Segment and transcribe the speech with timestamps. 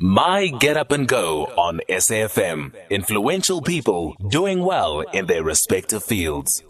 [0.00, 2.72] My Get Up and Go on SAFM.
[2.88, 6.62] Influential people doing well in their respective fields.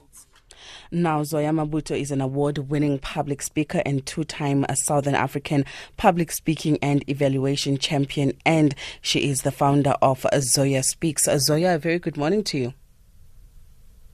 [0.91, 5.67] Now, Zoya Mabutho is an award winning public speaker and two time Southern African
[5.99, 11.25] public speaking and evaluation champion, and she is the founder of Zoya Speaks.
[11.25, 12.73] Zoya, a very good morning to you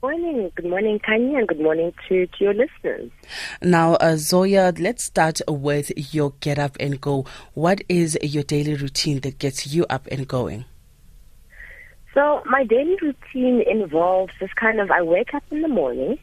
[0.05, 0.53] morning.
[0.55, 3.11] Good morning, Kanya, and good morning to, to your listeners.
[3.63, 7.25] Now, uh, Zoya, let's start with your get up and go.
[7.55, 10.67] What is your daily routine that gets you up and going?
[12.13, 16.19] So, my daily routine involves this kind of I wake up in the morning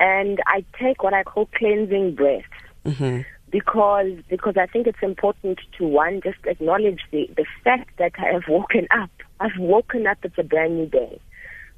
[0.00, 2.48] and I take what I call cleansing breaths.
[2.84, 3.20] Mm-hmm.
[3.50, 8.32] Because because I think it's important to one just acknowledge the, the fact that I
[8.32, 9.10] have woken up.
[9.38, 10.18] I've woken up.
[10.24, 11.20] It's a brand new day.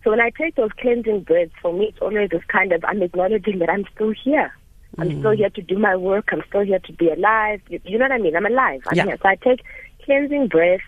[0.05, 3.03] So when I take those cleansing breaths, for me, it's always this kind of I'm
[3.03, 4.53] acknowledging that I'm still here.
[4.99, 5.19] I'm mm.
[5.21, 6.29] still here to do my work.
[6.33, 7.61] I'm still here to be alive.
[7.69, 8.37] You, you know what I mean?
[8.37, 8.83] I'm alive.
[8.89, 9.05] I'm yeah.
[9.05, 9.19] here.
[9.23, 9.65] So I take
[10.05, 10.85] cleansing breaths.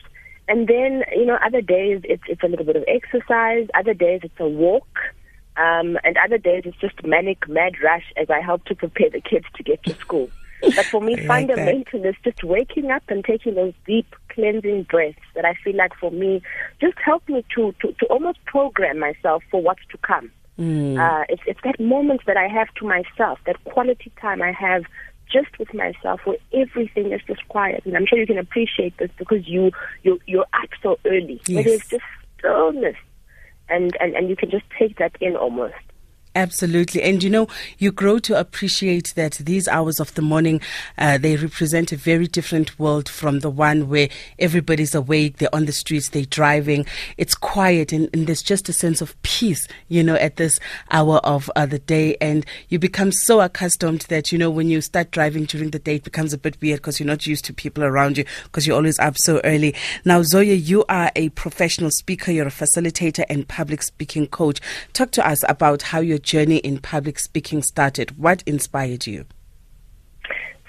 [0.47, 3.67] And then, you know, other days it's, it's a little bit of exercise.
[3.75, 4.99] Other days it's a walk.
[5.57, 9.21] Um, and other days it's just manic, mad rush as I help to prepare the
[9.21, 10.29] kids to get to school.
[10.61, 15.19] But for me, like fundamental is just waking up and taking those deep cleansing breaths
[15.35, 16.43] that I feel like for me
[16.81, 20.31] just help me to, to, to almost program myself for what's to come.
[20.59, 20.99] Mm.
[20.99, 24.85] Uh, it's, it's that moment that I have to myself, that quality time I have
[25.31, 27.83] just with myself where everything is just quiet.
[27.85, 31.41] And I'm sure you can appreciate this because you, you, you're up so early.
[31.47, 31.67] Yes.
[31.67, 32.05] it's just
[32.39, 32.97] stillness.
[33.69, 35.75] And, and, and you can just take that in almost.
[36.37, 37.01] Absolutely.
[37.01, 37.47] And you know,
[37.79, 40.61] you grow to appreciate that these hours of the morning,
[40.99, 44.09] uh, they represent a very different world from the one where
[44.41, 46.87] everybody's awake, they're on the streets, they're driving.
[47.19, 50.59] It's quiet and, and there's just a sense of peace, you know, at this
[50.91, 52.17] hour of uh, the day.
[52.21, 55.97] And you become so accustomed that, you know, when you start driving during the day,
[55.97, 58.77] it becomes a bit weird because you're not used to people around you because you're
[58.77, 59.73] always up so early.
[60.05, 64.61] Now, Zoya, you are a professional speaker, you're a facilitator and public speaking coach.
[64.95, 68.19] Talk to us about how you're journey in public speaking started?
[68.19, 69.27] What inspired you?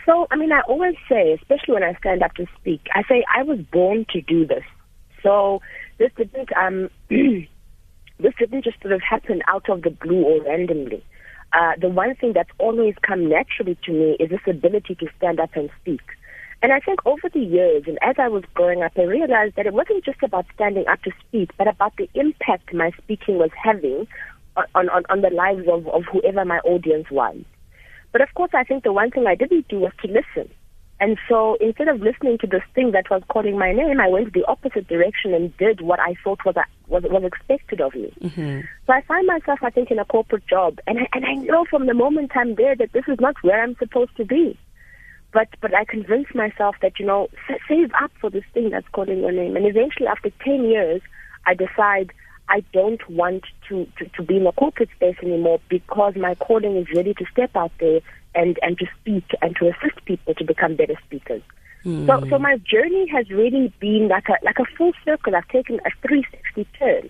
[0.05, 3.25] So, I mean, I always say, especially when I stand up to speak, I say
[3.35, 4.63] I was born to do this.
[5.23, 5.61] So
[5.97, 11.03] this didn't um this didn't just sort of happen out of the blue or randomly.
[11.53, 15.39] Uh, the one thing that's always come naturally to me is this ability to stand
[15.39, 16.01] up and speak.
[16.61, 19.67] And I think over the years, and as I was growing up, I realized that
[19.67, 23.51] it wasn't just about standing up to speak, but about the impact my speaking was
[23.61, 24.07] having
[24.57, 27.37] on, on, on the lives of, of whoever my audience was.
[28.11, 30.49] But of course, I think the one thing I didn't do was to listen.
[30.99, 34.33] And so instead of listening to this thing that was calling my name, I went
[34.33, 36.55] the opposite direction and did what I thought was
[36.87, 38.13] was, was expected of me.
[38.21, 38.61] Mm-hmm.
[38.87, 41.65] So I find myself, I think, in a corporate job, and I, and I know
[41.69, 44.57] from the moment I'm there that this is not where I'm supposed to be.
[45.33, 47.27] But but I convinced myself that you know
[47.67, 49.57] save up for this thing that's calling your name.
[49.57, 51.01] And eventually, after ten years,
[51.45, 52.13] I decide
[52.49, 56.77] I don't want to, to, to be in a corporate space anymore because my calling
[56.77, 58.01] is ready to step out there
[58.35, 61.41] and, and to speak and to assist people to become better speakers.
[61.83, 62.07] Mm.
[62.07, 65.35] So, so my journey has really been like a, like a full circle.
[65.35, 67.09] I've taken a 360 turn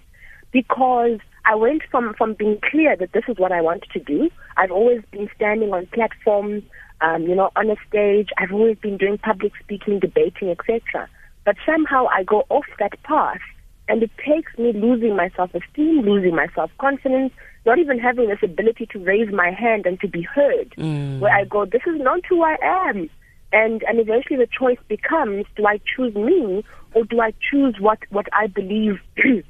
[0.52, 4.30] because I went from, from being clear that this is what I wanted to do.
[4.58, 6.64] I've always been standing on platforms,
[7.02, 8.30] um, you know, on a stage.
[8.38, 11.10] I've always been doing public speaking, debating, etc.
[11.46, 13.42] But somehow I go off that path
[13.88, 17.34] and it takes me losing my self-esteem, losing my self-confidence,
[17.66, 20.72] not even having this ability to raise my hand and to be heard.
[20.78, 21.20] Mm.
[21.20, 23.10] Where I go, this is not who I am.
[23.54, 26.64] And, and eventually the choice becomes, do I choose me
[26.94, 29.00] or do I choose what, what I believe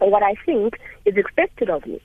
[0.00, 0.74] or what I think
[1.04, 2.00] is expected of me?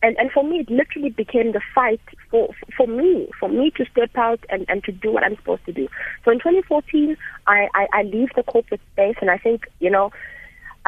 [0.00, 2.00] And, and for me, it literally became the fight
[2.30, 5.64] for, for me, for me to step out and, and to do what I'm supposed
[5.66, 5.88] to do.
[6.24, 7.16] So in 2014,
[7.48, 10.12] I, I, I leave the corporate space and I think, you know,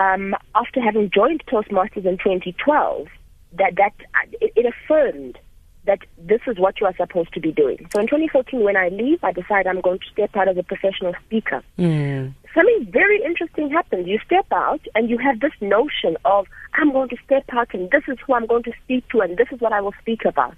[0.00, 3.06] um, after having joined Toastmasters in 2012,
[3.53, 3.93] that that
[4.41, 5.38] it, it, affirmed
[5.84, 7.87] that this is what you are supposed to be doing.
[7.93, 10.62] So in 2014, when I leave, I decide I'm going to step out as a
[10.62, 11.62] professional speaker.
[11.78, 12.34] Mm.
[12.55, 14.06] Something very interesting happens.
[14.06, 17.91] You step out and you have this notion of I'm going to step out and
[17.91, 20.24] this is who I'm going to speak to and this is what I will speak
[20.24, 20.57] about.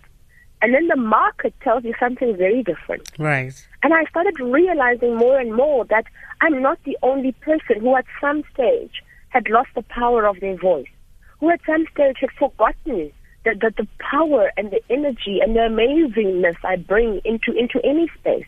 [0.61, 3.11] And then the market tells you something very different.
[3.19, 3.53] Right.
[3.83, 6.05] And I started realizing more and more that
[6.41, 9.03] I'm not the only person who at some stage
[9.33, 10.93] had lost the power of their voice,
[11.41, 13.11] who at some stage had forgotten
[13.45, 18.09] that, that the power and the energy and the amazingness I bring into, into any
[18.21, 18.47] space.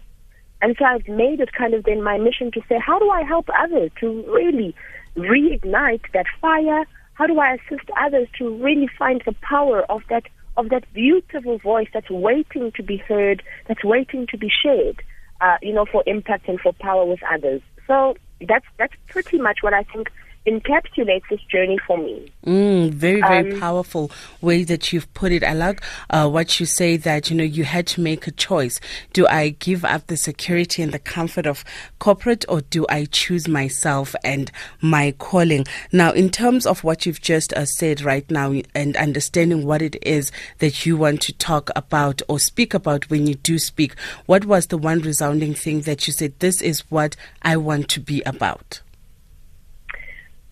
[0.61, 3.23] And so I've made it kind of then my mission to say, how do I
[3.23, 4.75] help others to really
[5.17, 6.85] reignite that fire?
[7.15, 10.25] How do I assist others to really find the power of that
[10.57, 15.03] of that beautiful voice that's waiting to be heard, that's waiting to be shared,
[15.41, 17.61] uh, you know, for impact and for power with others.
[17.89, 20.11] So that's that's pretty much what I think
[20.47, 22.31] encapsulates this journey for me.
[22.47, 24.11] Mm, very, very um, powerful
[24.41, 25.43] way that you've put it.
[25.43, 28.79] I like uh, what you say that, you know, you had to make a choice.
[29.13, 31.65] Do I give up the security and the comfort of
[31.99, 34.51] corporate or do I choose myself and
[34.83, 35.65] my calling?
[35.93, 39.97] Now, in terms of what you've just uh, said right now and understanding what it
[40.07, 44.45] is that you want to talk about or speak about when you do speak, what
[44.45, 48.23] was the one resounding thing that you said, this is what I want to be
[48.23, 48.83] about?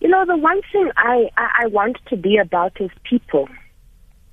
[0.03, 3.47] You know, the one thing I, I, I want to be about is people.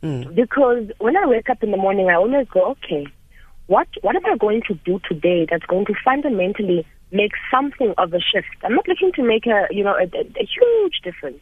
[0.03, 0.35] Mm.
[0.35, 3.07] Because when I wake up in the morning, I always go, okay,
[3.69, 8.13] what what am I going to do today that's going to fundamentally make something of
[8.13, 8.49] a shift?
[8.65, 11.39] I'm not looking to make a you know a, a, a huge difference.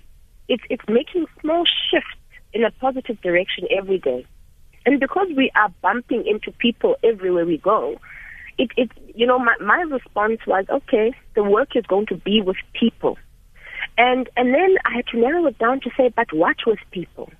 [0.46, 2.20] It's it's making small shifts
[2.52, 4.26] in a positive direction every day.
[4.84, 7.98] And because we are bumping into people everywhere we go,
[8.58, 12.42] it it you know my my response was okay, the work is going to be
[12.42, 13.16] with people.
[13.98, 17.30] And and then I had to narrow it down to say, but what with people?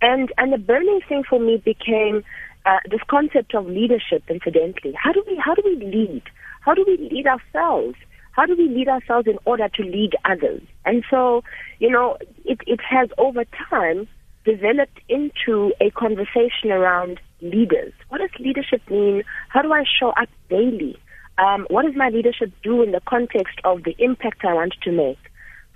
[0.00, 2.24] And and the burning thing for me became
[2.64, 4.24] uh, this concept of leadership.
[4.28, 6.22] Incidentally, how do we how do we lead?
[6.62, 7.96] How do we lead ourselves?
[8.32, 10.62] How do we lead ourselves in order to lead others?
[10.86, 11.44] And so,
[11.78, 14.08] you know, it it has over time
[14.46, 17.92] developed into a conversation around leaders.
[18.08, 19.22] What does leadership mean?
[19.50, 20.98] How do I show up daily?
[21.36, 24.92] Um, what does my leadership do in the context of the impact I want to
[24.92, 25.18] make?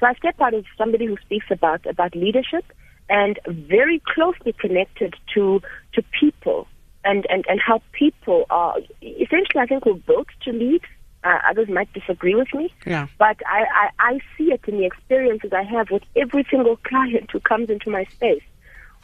[0.01, 2.65] So I step out as somebody who speaks about about leadership
[3.09, 5.61] and very closely connected to
[5.93, 6.67] to people
[7.05, 10.83] and, and, and how people are essentially I think we're built to lead.
[11.23, 12.71] Uh, others might disagree with me.
[12.85, 13.07] Yeah.
[13.19, 17.31] But I, I, I see it in the experiences I have with every single client
[17.31, 18.43] who comes into my space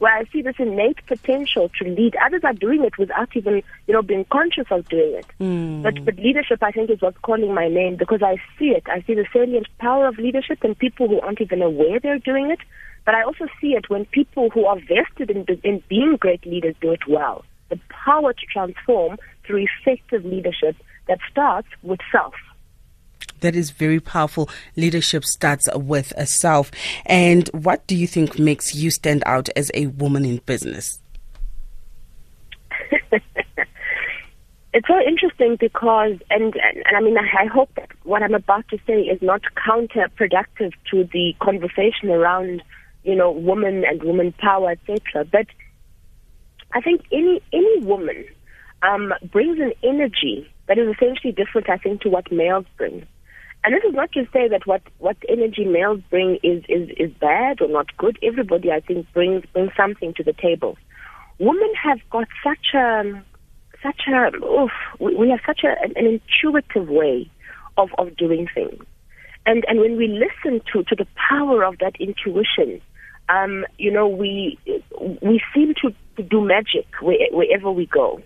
[0.01, 2.17] where I see this innate potential to lead.
[2.25, 5.27] Others are doing it without even, you know, being conscious of doing it.
[5.39, 5.83] Mm.
[5.83, 8.85] But but leadership, I think, is what's calling my name because I see it.
[8.87, 12.51] I see the salient power of leadership in people who aren't even aware they're doing
[12.51, 12.61] it.
[13.05, 16.75] But I also see it when people who are vested in, in being great leaders
[16.81, 17.45] do it well.
[17.69, 20.77] The power to transform through effective leadership
[21.09, 22.35] that starts with self
[23.41, 24.49] that is very powerful.
[24.77, 26.71] Leadership starts with a self.
[27.07, 31.01] And what do you think makes you stand out as a woman in business?
[34.73, 38.69] it's so interesting because, and, and, and I mean, I, hope that what I'm about
[38.69, 42.63] to say is not counterproductive to the conversation around,
[43.03, 45.25] you know, women and woman power, etc.
[45.25, 45.47] But
[46.73, 48.25] I think any any woman
[48.83, 53.07] um, brings an energy that is essentially different, I think, to what males bring.
[53.63, 57.11] And this is not to say that what, what energy males bring is, is, is
[57.21, 58.19] bad or not good.
[58.23, 60.79] Everybody, I think, brings, brings something to the table.
[61.39, 63.23] Women have got such a,
[63.83, 67.31] such a, oof, we have such a, an, intuitive way
[67.77, 68.83] of, of doing things.
[69.45, 72.81] And, and when we listen to, to the power of that intuition,
[73.29, 74.59] um, you know, we,
[75.23, 78.23] we seem to, to do magic wherever we go.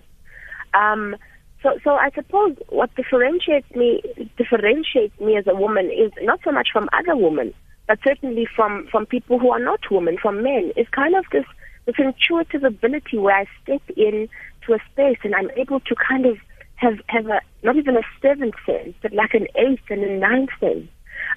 [0.74, 1.16] Um,
[1.64, 4.02] so, so I suppose what differentiates me
[4.36, 7.54] differentiates me as a woman is not so much from other women,
[7.88, 10.72] but certainly from from people who are not women, from men.
[10.76, 11.46] Is kind of this
[11.86, 14.28] this intuitive ability where I step in
[14.66, 16.36] to a space and I'm able to kind of
[16.76, 20.50] have have a not even a seventh sense, but like an eighth and a ninth
[20.60, 20.88] sense,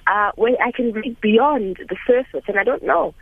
[0.06, 2.44] uh, where I can read beyond the surface.
[2.48, 3.14] And I don't know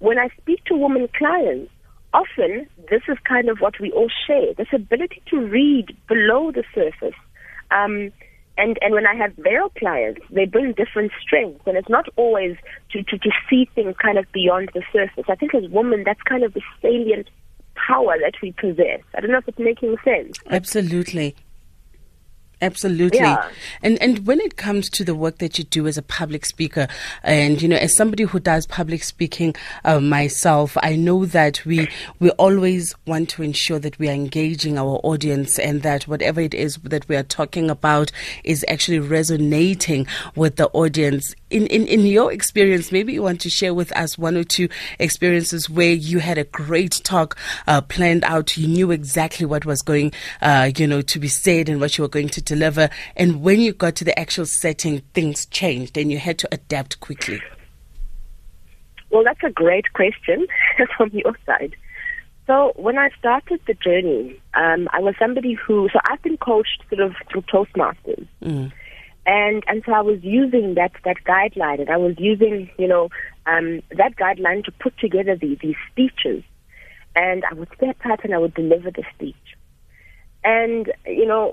[0.00, 1.70] when I speak to women clients
[2.14, 6.64] often this is kind of what we all share this ability to read below the
[6.74, 7.18] surface.
[7.70, 8.12] Um,
[8.56, 12.56] and, and when I have male clients, they bring different strengths, and it's not always
[12.90, 15.24] to, to, to see things kind of beyond the surface.
[15.28, 17.28] I think as women, that's kind of the salient
[17.86, 19.00] power that we possess.
[19.14, 20.38] I don't know if it's making sense.
[20.50, 21.36] Absolutely.
[22.60, 23.20] Absolutely.
[23.20, 23.48] Yeah.
[23.82, 26.88] And and when it comes to the work that you do as a public speaker
[27.22, 31.88] and you know as somebody who does public speaking uh, myself, I know that we
[32.18, 36.52] we always want to ensure that we are engaging our audience and that whatever it
[36.52, 38.10] is that we are talking about
[38.42, 41.36] is actually resonating with the audience.
[41.50, 44.68] In in in your experience, maybe you want to share with us one or two
[44.98, 47.38] experiences where you had a great talk
[47.68, 50.12] uh, planned out, you knew exactly what was going
[50.42, 52.88] uh, you know to be said and what you were going to deliver.
[53.16, 57.00] And when you got to the actual setting, things changed and you had to adapt
[57.00, 57.40] quickly?
[59.10, 60.46] Well, that's a great question
[60.96, 61.76] from your side.
[62.46, 66.82] So when I started the journey, um, I was somebody who, so I've been coached
[66.88, 68.26] sort of through Toastmasters.
[68.42, 68.72] Mm.
[69.26, 73.10] And, and so I was using that, that guideline and I was using, you know,
[73.46, 76.42] um, that guideline to put together the, these speeches.
[77.14, 79.36] And I would step out and I would deliver the speech.
[80.42, 81.52] And, you know,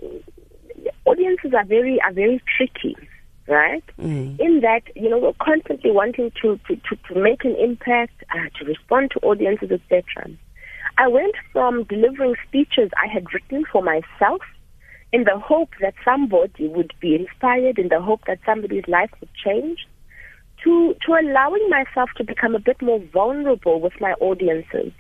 [1.06, 2.96] audiences are very are very tricky.
[3.48, 3.84] right?
[4.00, 4.40] Mm.
[4.40, 8.50] In that, you know, we're constantly wanting to, to, to, to make an impact, uh,
[8.58, 10.04] to respond to audiences, etc.
[10.98, 14.42] I went from delivering speeches I had written for myself
[15.12, 19.30] in the hope that somebody would be inspired, in the hope that somebody's life would
[19.34, 19.88] change,
[20.64, 24.92] to, to allowing myself to become a bit more vulnerable with my audiences.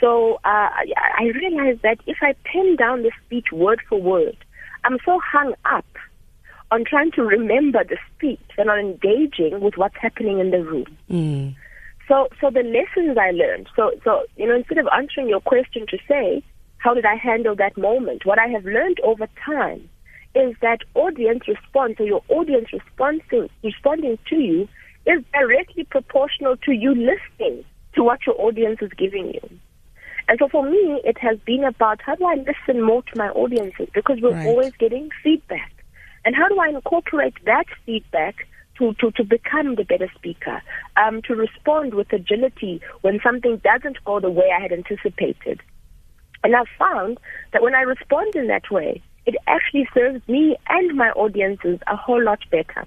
[0.00, 4.36] So uh, I realized that if I pen down the speech word for word,
[4.84, 5.86] I'm so hung up
[6.70, 10.96] on trying to remember the speech and on engaging with what's happening in the room.
[11.10, 11.54] Mm.
[12.08, 13.68] So, so the lessons I learned.
[13.74, 16.42] So, so you know, instead of answering your question to say,
[16.78, 18.26] how did I handle that moment?
[18.26, 19.88] What I have learned over time
[20.34, 24.68] is that audience response or your audience responding responding to you
[25.06, 27.64] is directly proportional to you listening
[27.94, 29.58] to what your audience is giving you.
[30.28, 33.28] And so for me, it has been about how do I listen more to my
[33.30, 34.46] audiences because we're right.
[34.46, 35.70] always getting feedback.
[36.24, 38.46] And how do I incorporate that feedback
[38.78, 40.62] to, to, to become the better speaker,
[40.96, 45.60] um, to respond with agility when something doesn't go the way I had anticipated.
[46.42, 47.18] And I've found
[47.52, 51.96] that when I respond in that way, it actually serves me and my audiences a
[51.96, 52.86] whole lot better.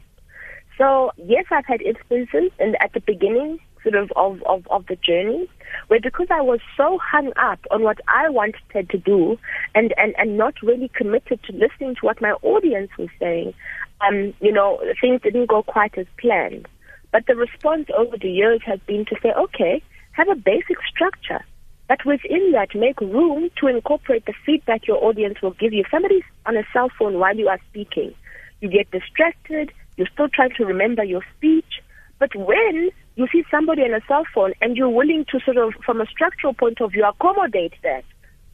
[0.77, 4.95] So yes, I've had instances and at the beginning sort of, of, of, of the
[4.95, 5.49] journey
[5.87, 9.37] where because I was so hung up on what I wanted to do
[9.75, 13.53] and, and, and not really committed to listening to what my audience was saying,
[14.01, 16.67] um, you know, things didn't go quite as planned.
[17.11, 21.43] But the response over the years has been to say, okay, have a basic structure.
[21.87, 25.81] But within that, make room to incorporate the feedback your audience will give you.
[25.81, 28.13] If somebody's on a cell phone while you are speaking,
[28.59, 31.76] you get distracted, you're still trying to remember your speech.
[32.19, 35.73] But when you see somebody on a cell phone and you're willing to sort of,
[35.85, 38.03] from a structural point of view, accommodate that,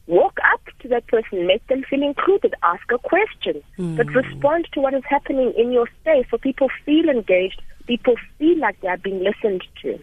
[0.06, 3.96] walk up to that person, make them feel included, ask a question, mm.
[3.96, 8.58] but respond to what is happening in your space so people feel engaged, people feel
[8.58, 9.98] like they are being listened to.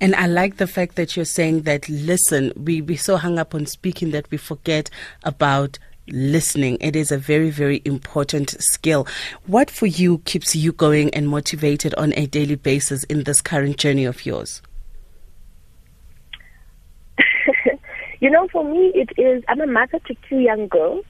[0.00, 3.54] And I like the fact that you're saying that listen, we, we so hung up
[3.54, 4.90] on speaking that we forget
[5.22, 5.78] about
[6.12, 6.78] listening.
[6.80, 9.06] It is a very, very important skill.
[9.46, 13.76] What for you keeps you going and motivated on a daily basis in this current
[13.76, 14.62] journey of yours?
[18.20, 21.04] you know, for me, it is, I'm a mother to two young girls.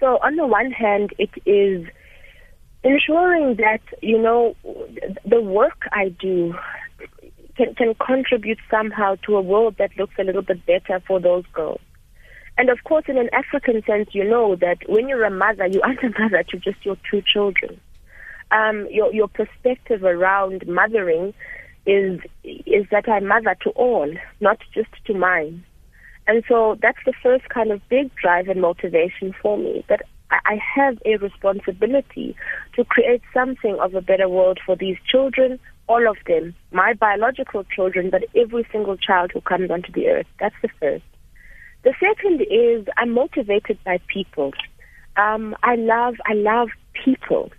[0.00, 1.86] So, on the one hand, it is
[2.82, 4.54] ensuring that, you know,
[5.24, 6.54] the work I do
[7.56, 11.44] can, can contribute somehow to a world that looks a little bit better for those
[11.52, 11.80] girls.
[12.56, 15.80] And of course, in an African sense, you know that when you're a mother, you
[15.82, 17.80] aren't a mother to just your two children.
[18.50, 21.34] Um, your your perspective around mothering
[21.86, 25.64] is is that I mother to all, not just to mine.
[26.26, 30.58] And so that's the first kind of big drive and motivation for me that I
[30.76, 32.34] have a responsibility
[32.76, 37.64] to create something of a better world for these children, all of them, my biological
[37.64, 40.26] children, but every single child who comes onto the earth.
[40.40, 41.04] That's the first.
[41.84, 44.52] The second is I'm motivated by people.
[45.16, 46.70] Um, I love I love
[47.04, 47.52] people.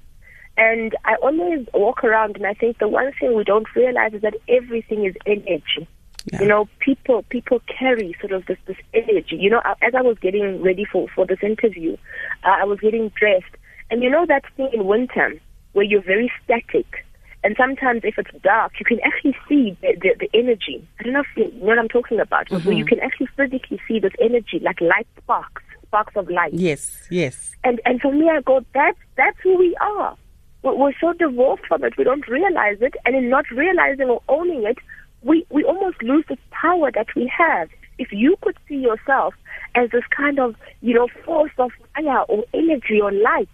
[0.58, 4.22] And I always walk around and I think the one thing we don't realize is
[4.22, 5.88] that everything is energy.
[6.32, 6.41] Yeah.
[6.41, 9.36] You know, people people carry sort of this this energy.
[9.36, 11.96] You know, as I was getting ready for for this interview,
[12.44, 13.55] uh, I was getting dressed,
[13.91, 15.36] and you know that thing in winter
[15.74, 17.05] where you're very static,
[17.46, 20.86] and sometimes if it's dark, you can actually see the, the, the energy.
[21.00, 22.72] I don't know if you know what I'm talking about, mm-hmm.
[22.72, 26.54] you can actually physically see this energy, like light sparks, sparks of light.
[26.54, 27.52] Yes, yes.
[27.64, 30.18] And and for me, I go, that's that's who we are.
[30.64, 34.24] We're, we're so divorced from it, we don't realize it, and in not realizing or
[34.28, 34.80] owning it,
[35.22, 37.70] we we almost lose the power that we have.
[38.00, 39.36] If you could see yourself
[39.75, 43.50] as this kind of you know force of fire or energy or light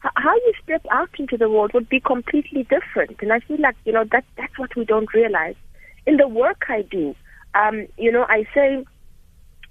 [0.00, 3.16] how you step out into the world would be completely different.
[3.20, 5.56] And I feel like, you know, that that's what we don't realize.
[6.06, 7.14] In the work I do,
[7.54, 8.84] um, you know, I say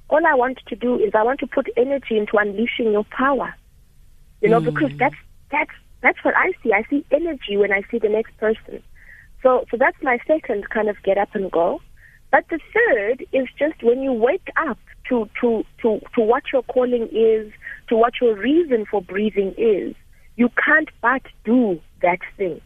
[0.10, 3.54] all I want to do is I want to put energy into unleashing your power.
[4.42, 4.66] You know, mm.
[4.66, 5.16] because that's
[5.50, 6.74] that's that's what I see.
[6.74, 8.84] I see energy when I see the next person.
[9.42, 11.82] So so that's my second kind of get up and go.
[12.32, 14.78] But the third is just when you wake up
[15.10, 17.52] to to to to what your calling is,
[17.88, 19.96] to what your reason for breathing is
[20.38, 22.62] you can't but do that thing.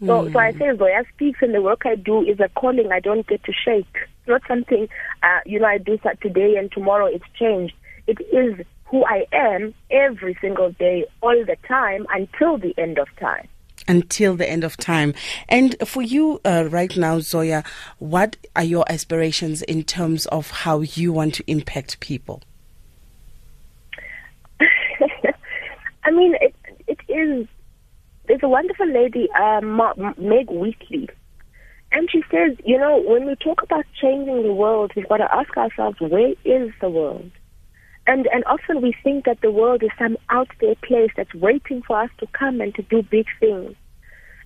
[0.00, 0.32] So, mm.
[0.32, 3.26] so I say Zoya speaks and the work I do is a calling I don't
[3.26, 3.86] get to shake.
[3.94, 4.88] It's not something,
[5.22, 7.74] uh, you know, I do that today and tomorrow it's changed.
[8.06, 13.08] It is who I am every single day, all the time, until the end of
[13.18, 13.48] time.
[13.88, 15.14] Until the end of time.
[15.48, 17.64] And for you uh, right now, Zoya,
[17.98, 22.42] what are your aspirations in terms of how you want to impact people?
[26.04, 26.53] I mean, it, it
[27.14, 27.46] is
[28.26, 31.08] there's a wonderful lady, uh, Meg Wheatley,
[31.92, 35.32] and she says, you know, when we talk about changing the world, we've got to
[35.34, 37.30] ask ourselves, where is the world?
[38.06, 41.82] And and often we think that the world is some out there place that's waiting
[41.82, 43.74] for us to come and to do big things.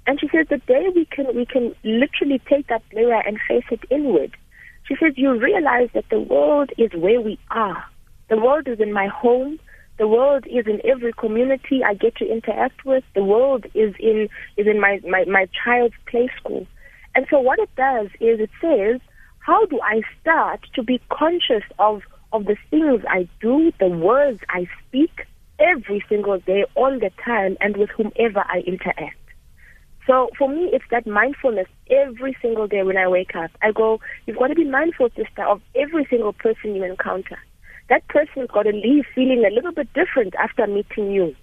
[0.06, 3.64] And she says the day we can we can literally take that mirror and face
[3.70, 4.36] it inward.
[4.84, 7.84] She says you realize that the world is where we are.
[8.28, 9.58] The world is in my home.
[9.98, 13.04] The world is in every community I get to interact with.
[13.14, 16.66] The world is in is in my, my, my child's play school.
[17.14, 19.00] And so what it does is it says,
[19.40, 22.02] how do I start to be conscious of
[22.32, 25.26] of the things I do, the words I speak
[25.58, 29.16] every single day, all the time, and with whomever I interact.
[30.06, 33.50] So for me, it's that mindfulness every single day when I wake up.
[33.62, 37.38] I go, you've got to be mindful, sister, of every single person you encounter.
[37.88, 41.34] That person's got to leave feeling a little bit different after meeting you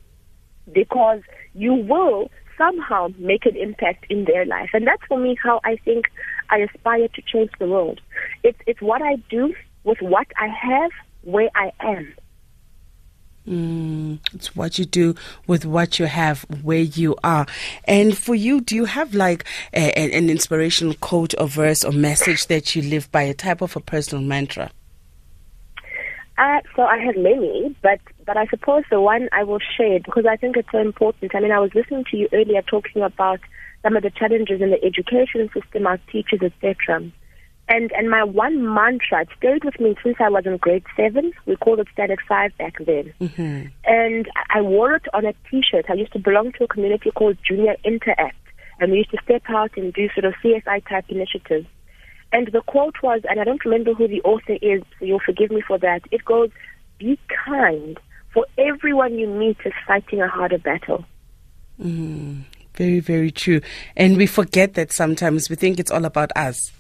[0.72, 1.22] because
[1.54, 4.70] you will somehow make an impact in their life.
[4.74, 6.06] And that's for me how I think
[6.50, 8.02] I aspire to change the world.
[8.44, 10.92] It's, it's what I do with what I have
[11.24, 12.14] where I am.
[13.48, 15.14] Mm, it's what you do
[15.46, 17.46] with what you have where you are.
[17.84, 22.48] And for you, do you have like a, an inspirational quote or verse or message
[22.48, 24.72] that you live by, a type of a personal mantra?
[26.38, 30.26] Uh, so I have many, but but I suppose the one I will share because
[30.30, 31.34] I think it's so important.
[31.34, 33.40] I mean, I was listening to you earlier talking about
[33.84, 37.10] some of the challenges in the education system, our teachers, etc.
[37.70, 41.32] And and my one mantra, it stayed with me since I was in grade seven.
[41.46, 43.14] We called it Standard Five back then.
[43.22, 43.68] Mm-hmm.
[43.86, 45.86] And I wore it on a T-shirt.
[45.90, 48.36] I used to belong to a community called Junior Interact,
[48.82, 51.68] and we used to step out and do sort of CSI type initiatives.
[52.36, 55.52] And the quote was, and I don't remember who the author is, so you'll forgive
[55.52, 56.02] me for that.
[56.12, 56.50] It goes,
[56.98, 57.98] "Be kind,
[58.34, 61.06] for everyone you meet is fighting a harder battle."
[61.82, 63.62] Mm, very, very true.
[63.96, 66.74] And we forget that sometimes we think it's all about us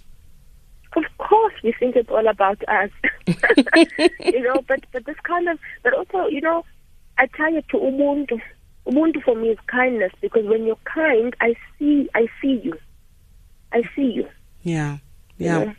[0.97, 2.89] Of course, we think it's all about us.
[4.19, 6.65] you know, but but this kind of but also, you know,
[7.17, 8.41] I tie it to umuntu.
[8.85, 12.77] Umuntu for me is kindness because when you're kind, I see I see you.
[13.71, 14.27] I see you.
[14.63, 14.97] Yeah.
[15.37, 15.73] Yeah.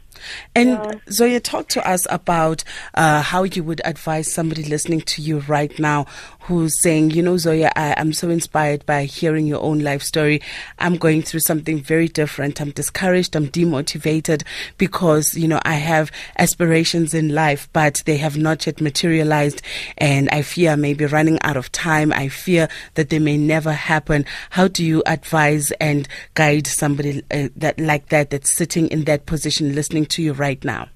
[0.55, 0.93] And yeah.
[1.11, 5.77] Zoya, talk to us about uh, how you would advise somebody listening to you right
[5.79, 6.07] now
[6.47, 10.41] who's saying, you know, Zoya, I, am so inspired by hearing your own life story.
[10.79, 12.61] I'm going through something very different.
[12.61, 13.35] I'm discouraged.
[13.35, 14.45] I'm demotivated
[14.79, 19.61] because, you know, I have aspirations in life, but they have not yet materialized.
[19.99, 22.13] And I fear maybe running out of time.
[22.13, 24.25] I fear that they may never happen.
[24.51, 29.27] How do you advise and guide somebody uh, that like that, that's sitting in that
[29.27, 30.89] position, listening to you right now?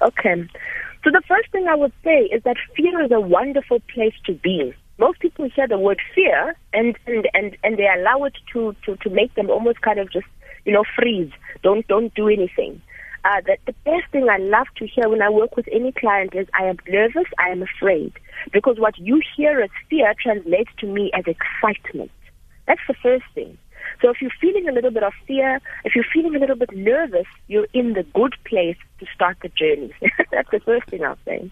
[0.00, 0.48] Okay.
[1.04, 4.34] So the first thing I would say is that fear is a wonderful place to
[4.34, 4.72] be.
[4.98, 8.96] Most people hear the word fear and, and, and, and they allow it to, to,
[8.96, 10.26] to make them almost kind of just,
[10.64, 11.32] you know, freeze.
[11.62, 12.80] Don't don't do anything.
[13.24, 16.34] Uh, that the best thing I love to hear when I work with any client
[16.34, 18.12] is I am nervous, I am afraid.
[18.52, 22.10] Because what you hear as fear translates to me as excitement.
[22.66, 23.58] That's the first thing.
[24.00, 26.74] So if you're feeling a little bit of fear, if you're feeling a little bit
[26.74, 29.92] nervous, you're in the good place to start the journey.
[30.32, 31.50] That's the first thing I'll say.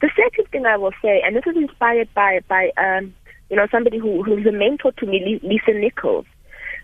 [0.00, 3.14] The second thing I will say, and this is inspired by by um,
[3.50, 6.26] you know somebody who who's a mentor to me, Lisa Nichols.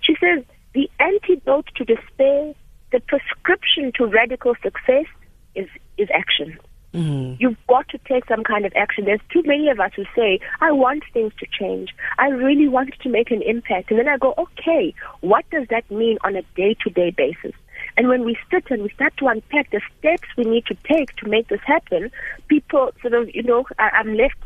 [0.01, 2.55] She says the antidote to despair,
[2.91, 5.07] the prescription to radical success
[5.55, 6.59] is is action.
[6.95, 7.37] Mm-hmm.
[7.39, 9.05] You've got to take some kind of action.
[9.07, 11.95] There's too many of us who say, I want things to change.
[12.19, 13.91] I really want to make an impact.
[13.91, 17.53] And then I go, okay, what does that mean on a day to day basis?
[17.97, 21.15] And when we sit and we start to unpack the steps we need to take
[21.17, 22.11] to make this happen,
[22.49, 24.37] people sort of, you know, I'm left,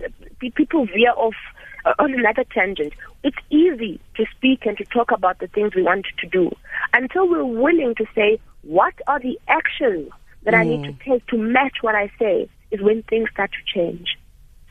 [0.55, 1.35] people veer off
[1.85, 2.93] uh, on another tangent.
[3.23, 6.51] It's easy to speak and to talk about the things we want to do
[6.95, 10.11] until we're willing to say, what are the actions
[10.47, 10.59] that mm.
[10.59, 11.01] I need to mm.
[11.05, 14.17] take to match what I say is when things start to change.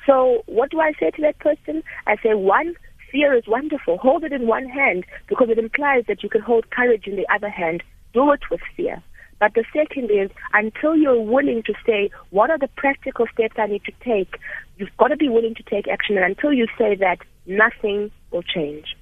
[0.08, 1.84] So what do I say to that person?
[2.08, 2.76] I say, one,
[3.12, 3.98] fear is wonderful.
[3.98, 7.28] Hold it in one hand because it implies that you can hold courage in the
[7.34, 7.84] other hand.
[8.14, 9.04] Do it with fear.
[9.40, 13.68] But the second is until you're willing to say, what are the practical steps I
[13.68, 14.38] need to take?
[14.78, 16.18] You've got to be willing to take action.
[16.18, 18.96] And until you say that, nothing will change.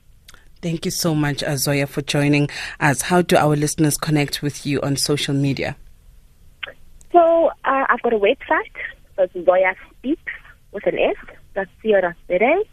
[0.61, 3.03] Thank you so much, Azoya, for joining us.
[3.03, 5.75] How do our listeners connect with you on social media?
[7.13, 8.75] So uh, I've got a website.
[9.45, 10.33] Zoya Speaks
[10.71, 11.15] with an S.
[11.53, 12.63] That's co.za.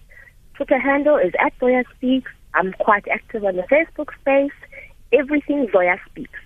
[0.54, 2.32] Twitter handle is at Zoya Speaks.
[2.54, 4.58] I'm quite active on the Facebook space.
[5.12, 6.40] Everything Zoya Speaks.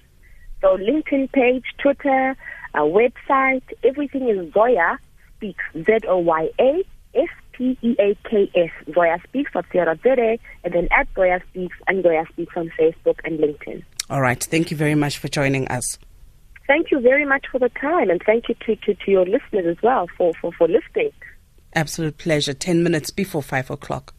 [0.61, 2.37] So LinkedIn page, Twitter,
[2.75, 4.99] a website, everything is Zoya
[5.37, 5.65] Speaks.
[5.75, 6.83] Z O Y A
[7.15, 12.25] S P E A K S, Zoya Speaks, and then at Zoya Speaks and Zoya
[12.33, 13.85] Speaks on Facebook and LinkedIn.
[14.11, 14.43] All right.
[14.43, 15.99] Thank you very much for joining us.
[16.67, 19.67] Thank you very much for the time, and thank you to, to, to your listeners
[19.67, 21.13] as well for, for, for listening.
[21.75, 22.55] Absolute pleasure.
[22.55, 24.15] 10 minutes before 5 o'clock.